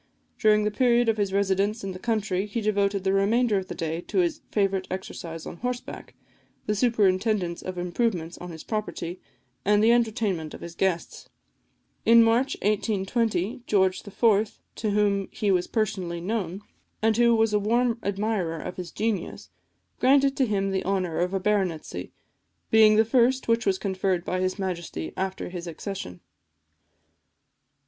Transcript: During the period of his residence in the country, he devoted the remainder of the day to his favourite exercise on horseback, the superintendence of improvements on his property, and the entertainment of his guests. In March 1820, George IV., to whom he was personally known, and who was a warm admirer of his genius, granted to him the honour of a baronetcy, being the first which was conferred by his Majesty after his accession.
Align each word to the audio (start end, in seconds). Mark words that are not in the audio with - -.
During 0.39 0.63
the 0.63 0.71
period 0.71 1.09
of 1.09 1.17
his 1.17 1.31
residence 1.31 1.83
in 1.83 1.91
the 1.91 1.99
country, 1.99 2.47
he 2.47 2.59
devoted 2.59 3.03
the 3.03 3.13
remainder 3.13 3.59
of 3.59 3.67
the 3.67 3.75
day 3.75 4.01
to 4.07 4.17
his 4.17 4.41
favourite 4.49 4.87
exercise 4.89 5.45
on 5.45 5.57
horseback, 5.57 6.15
the 6.65 6.73
superintendence 6.73 7.61
of 7.61 7.77
improvements 7.77 8.35
on 8.39 8.49
his 8.49 8.63
property, 8.63 9.21
and 9.63 9.83
the 9.83 9.91
entertainment 9.91 10.55
of 10.55 10.61
his 10.61 10.73
guests. 10.73 11.29
In 12.03 12.23
March 12.23 12.55
1820, 12.63 13.61
George 13.67 14.01
IV., 14.03 14.59
to 14.77 14.89
whom 14.89 15.27
he 15.29 15.51
was 15.51 15.67
personally 15.67 16.19
known, 16.19 16.61
and 17.03 17.15
who 17.17 17.35
was 17.35 17.53
a 17.53 17.59
warm 17.59 17.99
admirer 18.01 18.57
of 18.57 18.77
his 18.77 18.89
genius, 18.89 19.51
granted 19.99 20.35
to 20.37 20.47
him 20.47 20.71
the 20.71 20.83
honour 20.83 21.19
of 21.19 21.31
a 21.35 21.39
baronetcy, 21.39 22.11
being 22.71 22.95
the 22.95 23.05
first 23.05 23.47
which 23.47 23.67
was 23.67 23.77
conferred 23.77 24.25
by 24.25 24.39
his 24.39 24.57
Majesty 24.57 25.13
after 25.15 25.49
his 25.49 25.67
accession. 25.67 26.21